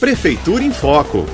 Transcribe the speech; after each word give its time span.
Prefeitura 0.00 0.62
em 0.62 0.70
Foco. 0.70 1.26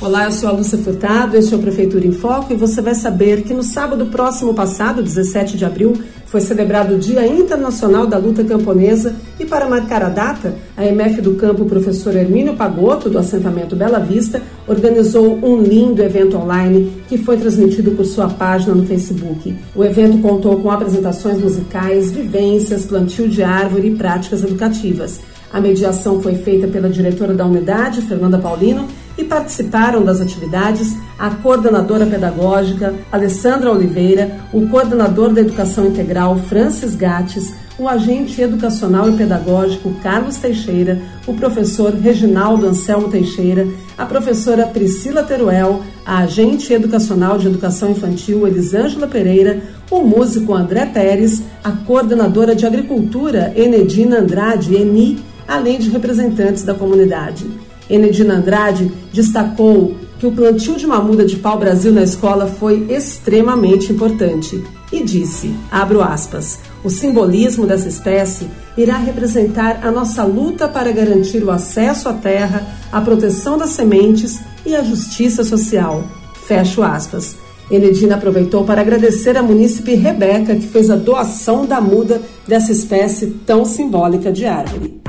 Olá, 0.00 0.24
eu 0.24 0.32
sou 0.32 0.48
a 0.48 0.52
Lúcia 0.52 0.78
Furtado, 0.78 1.36
este 1.36 1.52
é 1.52 1.56
o 1.58 1.60
Prefeitura 1.60 2.06
em 2.06 2.12
Foco 2.12 2.50
e 2.50 2.56
você 2.56 2.80
vai 2.80 2.94
saber 2.94 3.42
que 3.42 3.52
no 3.52 3.62
sábado 3.62 4.06
próximo 4.06 4.54
passado, 4.54 5.02
17 5.02 5.58
de 5.58 5.66
abril, 5.66 5.92
foi 6.24 6.40
celebrado 6.40 6.94
o 6.94 6.98
Dia 6.98 7.26
Internacional 7.26 8.06
da 8.06 8.16
Luta 8.16 8.42
Camponesa 8.42 9.14
e 9.38 9.44
para 9.44 9.68
marcar 9.68 10.02
a 10.02 10.08
data, 10.08 10.54
a 10.78 10.86
MF 10.86 11.20
do 11.20 11.34
Campo, 11.34 11.66
professor 11.66 12.16
Hermínio 12.16 12.56
Pagotto, 12.56 13.10
do 13.10 13.18
assentamento 13.18 13.76
Bela 13.76 13.98
Vista, 13.98 14.40
organizou 14.66 15.38
um 15.44 15.60
lindo 15.60 16.02
evento 16.02 16.38
online 16.38 17.02
que 17.06 17.18
foi 17.18 17.36
transmitido 17.36 17.90
por 17.90 18.06
sua 18.06 18.28
página 18.28 18.74
no 18.74 18.86
Facebook. 18.86 19.54
O 19.76 19.84
evento 19.84 20.16
contou 20.22 20.58
com 20.62 20.70
apresentações 20.70 21.38
musicais, 21.38 22.10
vivências, 22.10 22.86
plantio 22.86 23.28
de 23.28 23.42
árvore 23.42 23.88
e 23.88 23.94
práticas 23.94 24.42
educativas. 24.42 25.20
A 25.52 25.60
mediação 25.60 26.22
foi 26.22 26.36
feita 26.36 26.68
pela 26.68 26.88
diretora 26.88 27.34
da 27.34 27.44
unidade, 27.44 28.02
Fernanda 28.02 28.38
Paulino, 28.38 28.86
e 29.18 29.24
participaram 29.24 30.04
das 30.04 30.20
atividades 30.20 30.96
a 31.18 31.30
coordenadora 31.30 32.06
pedagógica 32.06 32.94
Alessandra 33.10 33.70
Oliveira, 33.70 34.38
o 34.52 34.68
coordenador 34.68 35.32
da 35.32 35.40
educação 35.40 35.86
integral 35.86 36.38
Francis 36.38 36.94
Gates, 36.94 37.52
o 37.78 37.88
agente 37.88 38.40
educacional 38.40 39.08
e 39.08 39.16
pedagógico 39.16 39.92
Carlos 40.02 40.36
Teixeira, 40.36 41.00
o 41.26 41.34
professor 41.34 41.94
Reginaldo 41.94 42.66
Anselmo 42.66 43.08
Teixeira, 43.08 43.66
a 43.98 44.06
professora 44.06 44.66
Priscila 44.66 45.22
Teruel, 45.22 45.82
a 46.04 46.18
agente 46.18 46.72
educacional 46.72 47.38
de 47.38 47.46
educação 47.46 47.90
infantil 47.90 48.46
Elisângela 48.46 49.06
Pereira, 49.06 49.60
o 49.90 50.02
músico 50.02 50.54
André 50.54 50.86
Pérez, 50.86 51.42
a 51.64 51.72
coordenadora 51.72 52.54
de 52.54 52.66
agricultura 52.66 53.52
Enedina 53.56 54.18
Andrade, 54.18 54.74
Eni, 54.76 55.29
além 55.50 55.80
de 55.80 55.90
representantes 55.90 56.62
da 56.62 56.72
comunidade. 56.72 57.44
Enedina 57.90 58.34
Andrade 58.34 58.90
destacou 59.12 59.96
que 60.20 60.26
o 60.26 60.30
plantio 60.30 60.76
de 60.76 60.86
uma 60.86 61.00
muda 61.00 61.24
de 61.24 61.36
pau-brasil 61.36 61.90
na 61.90 62.04
escola 62.04 62.46
foi 62.46 62.86
extremamente 62.88 63.92
importante 63.92 64.62
e 64.92 65.02
disse, 65.02 65.52
abro 65.70 66.00
aspas, 66.00 66.60
o 66.84 66.90
simbolismo 66.90 67.66
dessa 67.66 67.88
espécie 67.88 68.46
irá 68.76 68.96
representar 68.96 69.80
a 69.82 69.90
nossa 69.90 70.22
luta 70.22 70.68
para 70.68 70.92
garantir 70.92 71.42
o 71.42 71.50
acesso 71.50 72.08
à 72.08 72.12
terra, 72.12 72.64
a 72.92 73.00
proteção 73.00 73.58
das 73.58 73.70
sementes 73.70 74.38
e 74.64 74.76
a 74.76 74.82
justiça 74.84 75.42
social. 75.42 76.04
Fecho 76.46 76.82
aspas. 76.82 77.36
Enedina 77.70 78.16
aproveitou 78.16 78.64
para 78.64 78.80
agradecer 78.80 79.36
a 79.36 79.42
munícipe 79.42 79.94
Rebeca, 79.94 80.54
que 80.54 80.66
fez 80.66 80.90
a 80.90 80.96
doação 80.96 81.66
da 81.66 81.80
muda 81.80 82.20
dessa 82.46 82.70
espécie 82.70 83.28
tão 83.46 83.64
simbólica 83.64 84.32
de 84.32 84.44
árvore. 84.44 85.00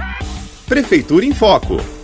Prefeitura 0.71 1.25
em 1.25 1.33
Foco. 1.33 2.00